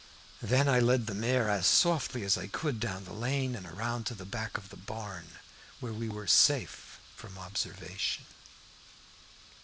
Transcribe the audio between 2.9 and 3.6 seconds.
the lane,